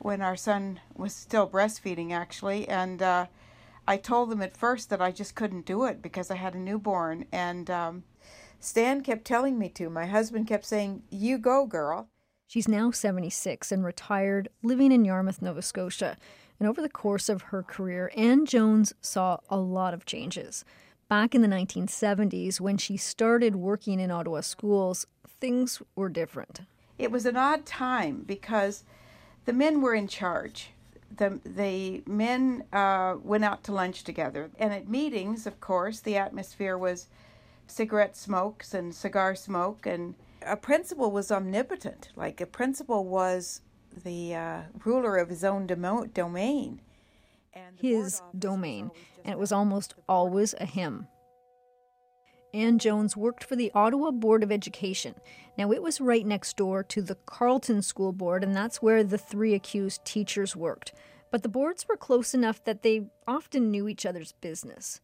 [0.00, 3.26] when our son was still breastfeeding actually and uh,
[3.86, 6.58] I told them at first that I just couldn't do it because I had a
[6.58, 8.04] newborn and um,
[8.60, 9.88] Stan kept telling me to.
[9.88, 12.08] My husband kept saying, You go, girl.
[12.46, 16.16] She's now 76 and retired, living in Yarmouth, Nova Scotia.
[16.58, 20.64] And over the course of her career, Anne Jones saw a lot of changes.
[21.08, 25.06] Back in the 1970s, when she started working in Ottawa schools,
[25.40, 26.60] things were different.
[26.98, 28.84] It was an odd time because
[29.44, 30.70] the men were in charge.
[31.16, 34.50] The, the men uh, went out to lunch together.
[34.58, 37.06] And at meetings, of course, the atmosphere was
[37.66, 39.86] cigarette smokes and cigar smoke.
[39.86, 42.10] And a principal was omnipotent.
[42.16, 43.62] Like a principal was
[44.04, 46.80] the uh, ruler of his own demo- domain.
[47.76, 48.90] His domain.
[49.24, 51.08] and it was almost always a him
[52.54, 55.14] Anne Jones worked for the Ottawa Board of Education.
[55.56, 59.18] Now, it was right next door to the Carleton School Board, and that's where the
[59.18, 60.92] three accused teachers worked.
[61.30, 65.00] But the boards were close enough that they often knew each other's business.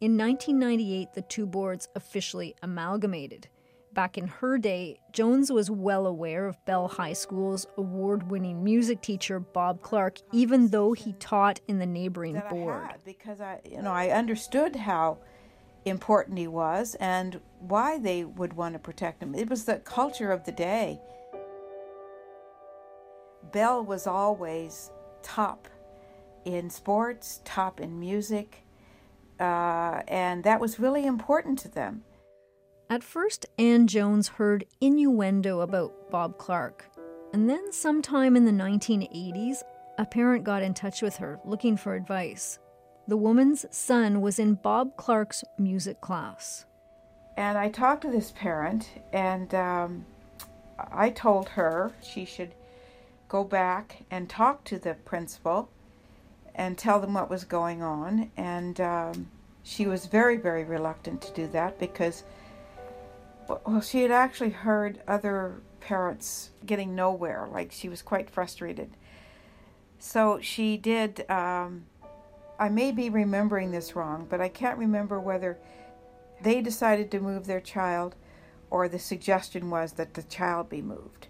[0.00, 3.48] In 1998, the two boards officially amalgamated.
[3.92, 9.00] Back in her day, Jones was well aware of Bell High School's award winning music
[9.00, 12.82] teacher Bob Clark, even though he taught in the neighboring board.
[12.82, 15.18] I because I, you know, I understood how
[15.84, 19.34] important he was and why they would want to protect him.
[19.34, 21.00] It was the culture of the day.
[23.52, 24.90] Bell was always
[25.22, 25.68] top
[26.44, 28.64] in sports, top in music,
[29.40, 32.02] uh, and that was really important to them.
[32.90, 36.90] At first, Anne Jones heard innuendo about Bob Clark.
[37.32, 39.62] And then, sometime in the 1980s,
[39.98, 42.58] a parent got in touch with her looking for advice.
[43.06, 46.64] The woman's son was in Bob Clark's music class.
[47.36, 50.06] And I talked to this parent, and um,
[50.78, 52.54] I told her she should
[53.28, 55.68] go back and talk to the principal
[56.54, 58.30] and tell them what was going on.
[58.38, 59.28] And um,
[59.62, 62.22] she was very, very reluctant to do that because,
[63.48, 67.48] well, she had actually heard other parents getting nowhere.
[67.52, 68.96] Like she was quite frustrated.
[69.98, 71.28] So she did.
[71.30, 71.86] Um,
[72.58, 75.58] I may be remembering this wrong, but I can't remember whether
[76.42, 78.14] they decided to move their child
[78.70, 81.28] or the suggestion was that the child be moved.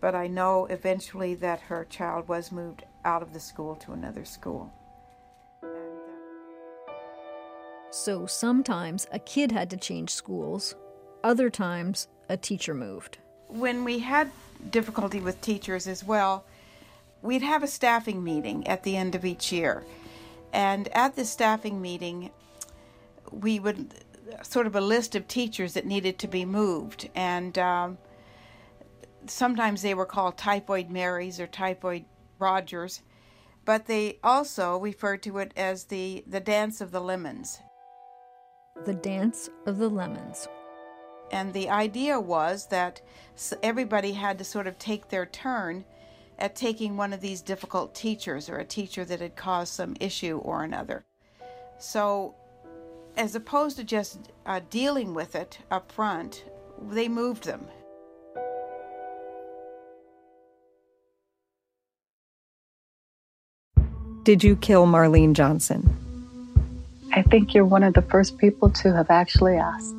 [0.00, 4.24] But I know eventually that her child was moved out of the school to another
[4.24, 4.72] school.
[7.90, 10.74] So sometimes a kid had to change schools,
[11.24, 13.18] other times a teacher moved.
[13.48, 14.30] When we had
[14.70, 16.44] difficulty with teachers as well,
[17.22, 19.84] we'd have a staffing meeting at the end of each year.
[20.56, 22.30] And at the staffing meeting,
[23.30, 23.92] we would
[24.42, 27.10] sort of a list of teachers that needed to be moved.
[27.14, 27.98] And um,
[29.26, 32.06] sometimes they were called typhoid Marys or typhoid
[32.38, 33.02] Rogers,
[33.66, 37.60] but they also referred to it as the, the dance of the lemons.
[38.86, 40.48] The Dance of the Lemons.
[41.32, 43.02] And the idea was that
[43.62, 45.84] everybody had to sort of take their turn
[46.38, 50.38] at taking one of these difficult teachers or a teacher that had caused some issue
[50.38, 51.04] or another.
[51.78, 52.34] So,
[53.16, 56.44] as opposed to just uh, dealing with it up front,
[56.90, 57.66] they moved them.
[64.24, 65.88] Did you kill Marlene Johnson?
[67.12, 69.94] I think you're one of the first people to have actually asked.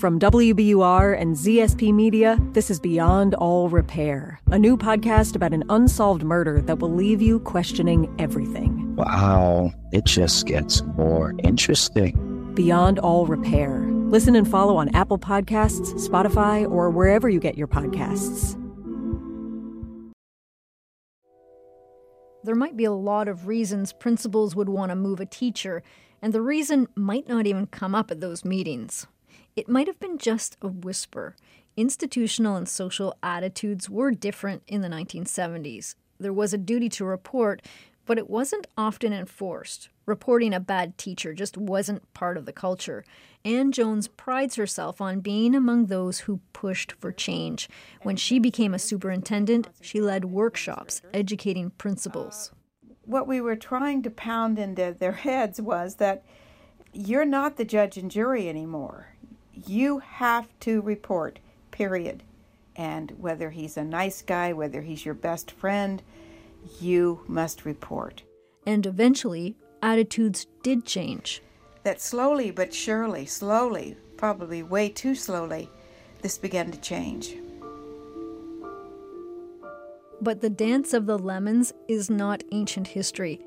[0.00, 5.62] From WBUR and ZSP Media, this is Beyond All Repair, a new podcast about an
[5.68, 8.96] unsolved murder that will leave you questioning everything.
[8.96, 12.50] Wow, it just gets more interesting.
[12.54, 13.90] Beyond All Repair.
[13.90, 18.56] Listen and follow on Apple Podcasts, Spotify, or wherever you get your podcasts.
[22.42, 25.82] There might be a lot of reasons principals would want to move a teacher,
[26.22, 29.06] and the reason might not even come up at those meetings.
[29.60, 31.36] It might have been just a whisper.
[31.76, 35.96] Institutional and social attitudes were different in the 1970s.
[36.18, 37.60] There was a duty to report,
[38.06, 39.90] but it wasn't often enforced.
[40.06, 43.04] Reporting a bad teacher just wasn't part of the culture.
[43.44, 47.68] Anne Jones prides herself on being among those who pushed for change.
[48.00, 52.50] When she became a superintendent, she led workshops educating principals.
[53.04, 56.24] What we were trying to pound into their heads was that
[56.94, 59.08] you're not the judge and jury anymore.
[59.66, 61.38] You have to report,
[61.70, 62.22] period.
[62.76, 66.02] And whether he's a nice guy, whether he's your best friend,
[66.80, 68.22] you must report.
[68.66, 71.42] And eventually, attitudes did change.
[71.82, 75.70] That slowly but surely, slowly, probably way too slowly,
[76.22, 77.36] this began to change.
[80.20, 83.40] But the dance of the lemons is not ancient history.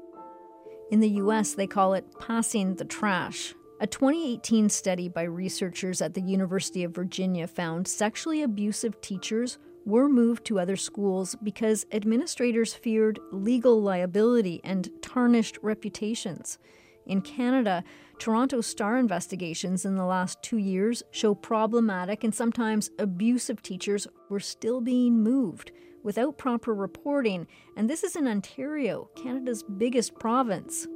[0.90, 3.54] In the US, they call it passing the trash.
[3.80, 10.08] A 2018 study by researchers at the University of Virginia found sexually abusive teachers were
[10.08, 16.60] moved to other schools because administrators feared legal liability and tarnished reputations.
[17.06, 17.84] In Canada,
[18.20, 24.40] Toronto Star investigations in the last two years show problematic and sometimes abusive teachers were
[24.40, 25.72] still being moved
[26.04, 30.88] without proper reporting, and this is in Ontario, Canada's biggest province.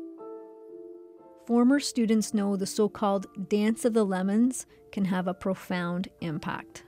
[1.47, 6.83] Former students know the so called dance of the lemons can have a profound impact.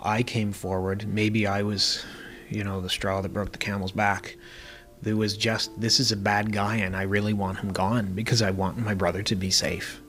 [0.00, 1.06] I came forward.
[1.06, 2.04] Maybe I was,
[2.48, 4.36] you know, the straw that broke the camel's back.
[5.02, 8.42] There was just, this is a bad guy and I really want him gone because
[8.42, 10.02] I want my brother to be safe.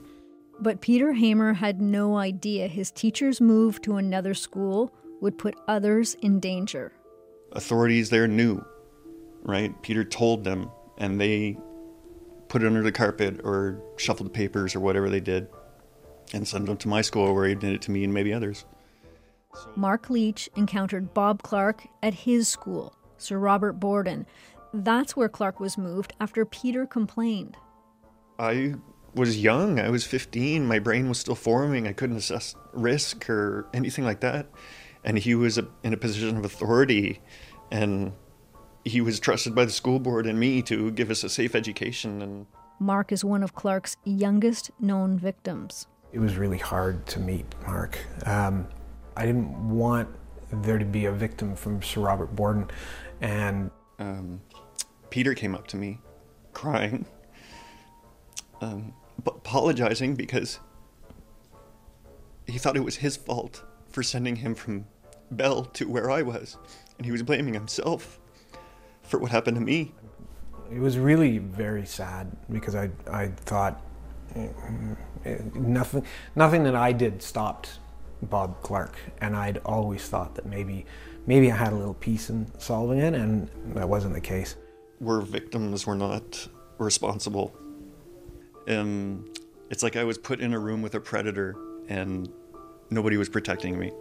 [0.58, 6.14] But Peter Hamer had no idea his teacher's move to another school would put others
[6.14, 6.90] in danger.
[7.52, 8.64] Authorities there knew,
[9.44, 9.80] right?
[9.82, 10.68] Peter told them,
[10.98, 11.56] and they
[12.52, 15.48] put it under the carpet or shuffled the papers or whatever they did
[16.34, 18.66] and sent them to my school where he did it to me and maybe others.
[19.74, 24.26] Mark Leach encountered Bob Clark at his school, Sir Robert Borden.
[24.74, 27.56] That's where Clark was moved after Peter complained.
[28.38, 28.74] I
[29.14, 29.80] was young.
[29.80, 30.66] I was 15.
[30.66, 31.88] My brain was still forming.
[31.88, 34.46] I couldn't assess risk or anything like that.
[35.04, 37.22] And he was a, in a position of authority.
[37.70, 38.12] And
[38.84, 42.22] he was trusted by the school board and me to give us a safe education.
[42.22, 42.46] And
[42.78, 45.86] Mark is one of Clark's youngest known victims.
[46.12, 47.98] It was really hard to meet Mark.
[48.26, 48.66] Um,
[49.16, 50.08] I didn't want
[50.50, 52.70] there to be a victim from Sir Robert Borden.
[53.20, 54.40] And um,
[55.10, 56.00] Peter came up to me
[56.52, 57.06] crying,
[58.60, 58.92] um,
[59.24, 60.58] apologizing because
[62.46, 64.86] he thought it was his fault for sending him from
[65.30, 66.58] Bell to where I was.
[66.98, 68.20] And he was blaming himself
[69.02, 69.92] for what happened to me.
[70.70, 73.82] It was really very sad because I, I thought
[74.34, 74.48] eh,
[75.54, 77.78] nothing, nothing that I did stopped
[78.22, 80.86] Bob Clark, and I'd always thought that maybe,
[81.26, 84.56] maybe I had a little piece in solving it, and that wasn't the case.
[85.00, 85.86] We're victims.
[85.86, 86.46] We're not
[86.78, 87.54] responsible.
[88.68, 89.32] Um,
[89.70, 91.56] it's like I was put in a room with a predator,
[91.88, 92.32] and
[92.90, 93.92] nobody was protecting me.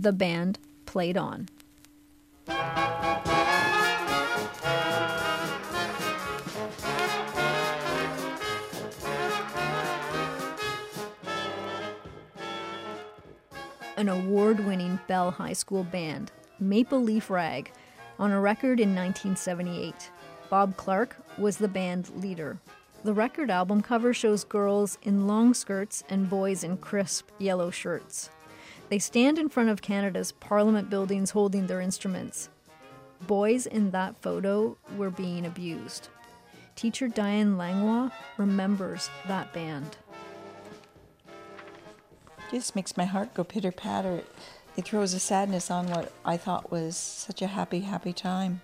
[0.00, 1.48] The band played on.
[13.96, 16.30] an award winning Bell High School band,
[16.60, 17.72] Maple Leaf Rag,
[18.20, 20.12] on a record in 1978.
[20.48, 22.60] Bob Clark was the band leader.
[23.02, 28.30] The record album cover shows girls in long skirts and boys in crisp yellow shirts.
[28.88, 32.48] They stand in front of Canada's Parliament buildings holding their instruments.
[33.26, 36.08] Boys in that photo were being abused.
[36.76, 39.96] Teacher Diane Langlois remembers that band
[42.50, 44.22] just makes my heart go pitter patter.
[44.76, 48.62] It throws a sadness on what I thought was such a happy, happy time.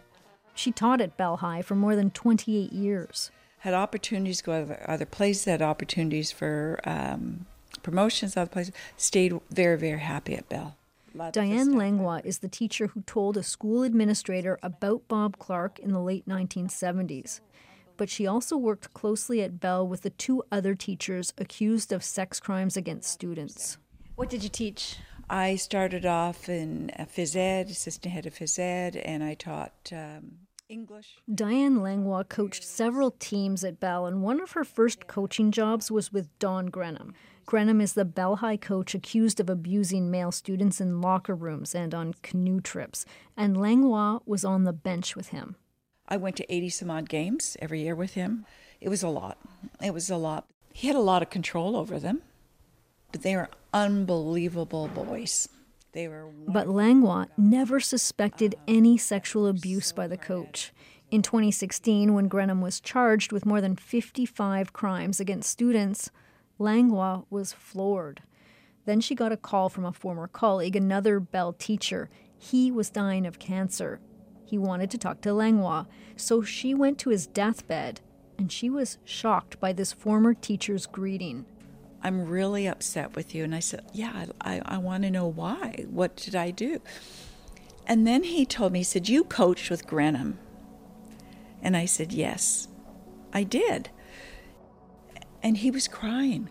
[0.54, 3.30] She taught at Bell High for more than 28 years.
[3.58, 7.46] Had opportunities to go to other places, had opportunities for um,
[7.82, 8.74] promotions, other places.
[8.96, 10.76] Stayed very, very happy at Bell.
[11.32, 16.00] Diane Langlois is the teacher who told a school administrator about Bob Clark in the
[16.00, 17.40] late 1970s.
[17.96, 22.40] but she also worked closely at Bell with the two other teachers accused of sex
[22.40, 23.78] crimes against students.
[24.16, 24.96] What did you teach?
[25.30, 30.38] I started off in phys ed, assistant head of phys ed, and I taught um,
[30.68, 31.16] English.
[31.32, 36.12] Diane Langlois coached several teams at Bell, and one of her first coaching jobs was
[36.12, 37.14] with Don Greenham.
[37.46, 41.94] Greenham is the Bell High coach accused of abusing male students in locker rooms and
[41.94, 43.04] on canoe trips,
[43.36, 45.56] and Langlois was on the bench with him.
[46.08, 48.46] I went to 80 some odd games every year with him.
[48.80, 49.38] It was a lot.
[49.82, 50.46] It was a lot.
[50.72, 52.22] He had a lot of control over them,
[53.12, 55.48] but they were unbelievable boys.
[55.92, 56.26] They were.
[56.48, 60.72] But Langlois never suspected any sexual abuse by the coach.
[61.10, 66.10] In 2016, when Greenham was charged with more than 55 crimes against students,
[66.58, 68.22] Langlois was floored.
[68.84, 72.10] Then she got a call from a former colleague, another Bell teacher.
[72.36, 74.00] He was dying of cancer.
[74.44, 75.86] He wanted to talk to Langlois,
[76.16, 78.00] so she went to his deathbed,
[78.38, 81.46] and she was shocked by this former teacher's greeting.
[82.04, 83.44] I'm really upset with you.
[83.44, 85.86] And I said, Yeah, I, I want to know why.
[85.88, 86.80] What did I do?
[87.86, 90.36] And then he told me, He said, You coached with Greenham.
[91.62, 92.68] And I said, Yes,
[93.32, 93.88] I did.
[95.44, 96.48] And he was crying.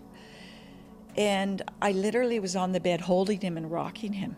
[1.18, 4.38] And I literally was on the bed holding him and rocking him.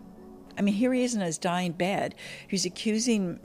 [0.58, 2.16] I mean, here he is in his dying bed.
[2.48, 3.40] He's accusing,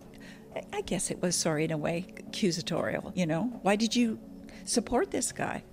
[0.72, 3.60] I guess it was, sorry, in a way, accusatorial, you know?
[3.62, 4.18] Why did you
[4.64, 5.64] support this guy?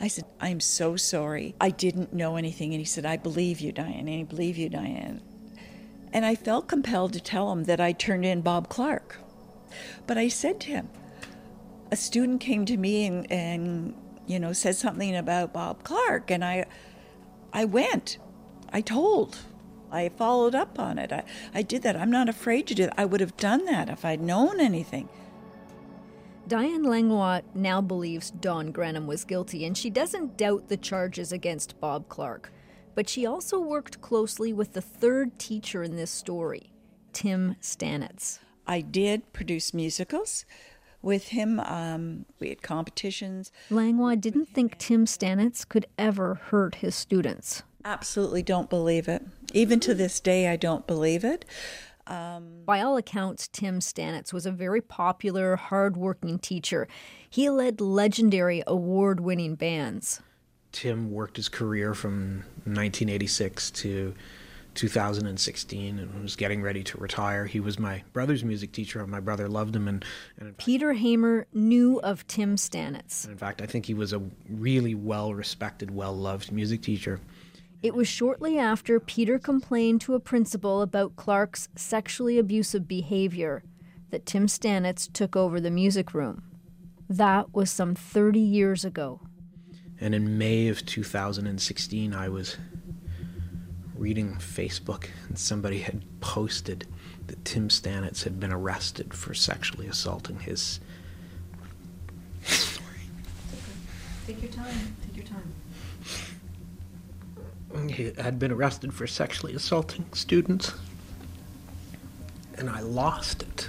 [0.00, 1.56] I said, I'm so sorry.
[1.60, 2.72] I didn't know anything.
[2.72, 4.08] And he said, I believe you, Diane.
[4.08, 5.20] I believe you, Diane.
[6.12, 9.18] And I felt compelled to tell him that I turned in Bob Clark.
[10.06, 10.88] But I said to him,
[11.90, 13.94] a student came to me and, and
[14.28, 16.30] you know, said something about Bob Clark.
[16.30, 16.66] And I,
[17.52, 18.18] I went.
[18.72, 19.38] I told.
[19.90, 21.12] I followed up on it.
[21.12, 21.24] I,
[21.54, 21.96] I did that.
[21.96, 22.94] I'm not afraid to do that.
[22.98, 25.08] I would have done that if I'd known anything.
[26.46, 31.78] Diane Langlois now believes Don Greenham was guilty, and she doesn't doubt the charges against
[31.80, 32.52] Bob Clark.
[32.94, 36.72] But she also worked closely with the third teacher in this story,
[37.12, 38.38] Tim Stanitz.
[38.66, 40.44] I did produce musicals
[41.02, 41.60] with him.
[41.60, 43.52] Um, we had competitions.
[43.70, 47.62] Langlois didn't think Tim Stanitz could ever hurt his students.
[47.84, 49.22] Absolutely don't believe it.
[49.54, 51.44] Even to this day, I don't believe it.
[52.06, 56.88] Um, By all accounts, Tim Stanitz was a very popular, hardworking teacher.
[57.28, 60.20] He led legendary award winning bands.
[60.72, 64.14] Tim worked his career from 1986 to
[64.78, 67.46] 2016 and was getting ready to retire.
[67.46, 69.88] He was my brother's music teacher, and my brother loved him.
[69.88, 70.04] And,
[70.38, 73.26] and Peter Hamer knew of Tim Stanitz.
[73.26, 77.20] In fact, I think he was a really well respected, well loved music teacher.
[77.82, 83.64] It was shortly after Peter complained to a principal about Clark's sexually abusive behavior
[84.10, 86.44] that Tim Stanitz took over the music room.
[87.08, 89.20] That was some 30 years ago.
[90.00, 92.56] And in May of 2016, I was
[93.98, 96.86] reading Facebook, and somebody had posted
[97.26, 100.80] that Tim Stanitz had been arrested for sexually assaulting his.
[102.44, 102.86] Story.
[104.26, 104.96] Take your time.
[105.06, 105.52] Take your time.
[107.90, 110.72] He had been arrested for sexually assaulting students.
[112.56, 113.68] And I lost it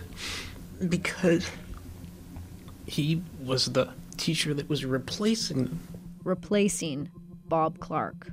[0.88, 1.50] because
[2.86, 5.80] he was the teacher that was replacing
[6.24, 7.10] replacing
[7.48, 8.32] Bob Clark.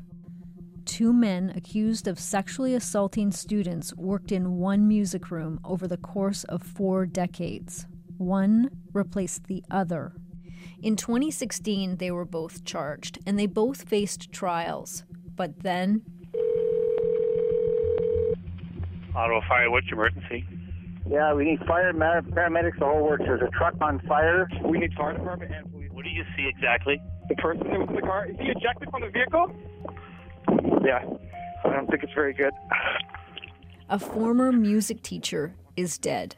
[0.87, 6.45] Two men accused of sexually assaulting students worked in one music room over the course
[6.45, 7.87] of four decades.
[8.17, 10.13] One replaced the other.
[10.81, 15.05] In 2016, they were both charged, and they both faced trials.
[15.35, 16.03] But then.
[19.15, 20.47] Auto fire, what's your emergency?
[21.11, 23.25] Yeah, we need fire, paramedics, the whole works.
[23.27, 24.49] There's a truck on fire.
[24.65, 25.91] We need fire department and police.
[25.91, 27.01] What do you see exactly?
[27.29, 28.27] The person that was in the car.
[28.27, 29.53] Is he ejected from the vehicle?
[30.87, 31.05] Yeah,
[31.65, 32.53] I don't think it's very good.
[33.89, 36.37] A former music teacher is dead.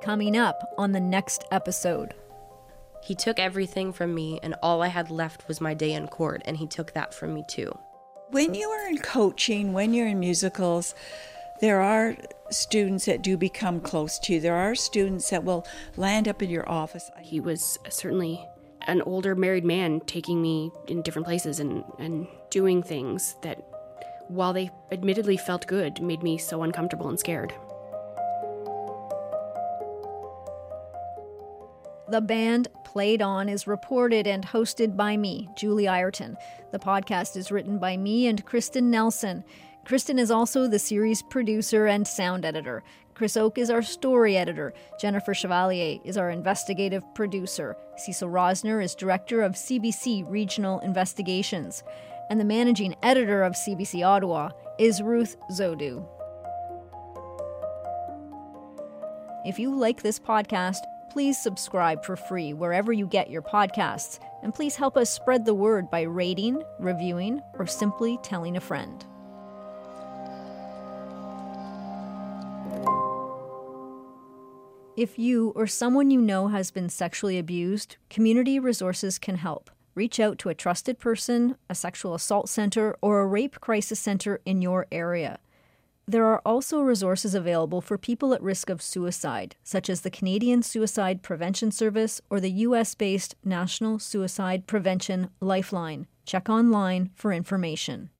[0.00, 2.14] Coming up on the next episode.
[3.02, 6.42] He took everything from me, and all I had left was my day in court,
[6.44, 7.76] and he took that from me too.
[8.30, 10.94] When you are in coaching, when you're in musicals,
[11.60, 12.16] there are
[12.56, 14.40] students that do become close to you.
[14.40, 17.10] There are students that will land up in your office.
[17.20, 18.46] He was certainly
[18.82, 23.64] an older married man taking me in different places and, and doing things that,
[24.28, 27.52] while they admittedly felt good, made me so uncomfortable and scared.
[32.08, 36.36] The band Played On is reported and hosted by me, Julie Ireton.
[36.70, 39.42] The podcast is written by me and Kristen Nelson.
[39.84, 42.82] Kristen is also the series producer and sound editor.
[43.12, 44.72] Chris Oke is our story editor.
[44.98, 47.76] Jennifer Chevalier is our investigative producer.
[47.98, 51.84] Cecil Rosner is director of CBC Regional Investigations.
[52.30, 56.06] And the managing editor of CBC Ottawa is Ruth Zowdu.
[59.44, 60.78] If you like this podcast,
[61.10, 64.18] please subscribe for free wherever you get your podcasts.
[64.42, 69.04] And please help us spread the word by rating, reviewing, or simply telling a friend.
[74.96, 79.68] If you or someone you know has been sexually abused, community resources can help.
[79.96, 84.40] Reach out to a trusted person, a sexual assault center, or a rape crisis center
[84.46, 85.40] in your area.
[86.06, 90.62] There are also resources available for people at risk of suicide, such as the Canadian
[90.62, 96.06] Suicide Prevention Service or the US based National Suicide Prevention Lifeline.
[96.24, 98.10] Check online for information.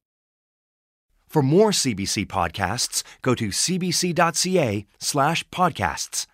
[1.28, 6.26] For more CBC podcasts, go to cbc.ca slash podcasts.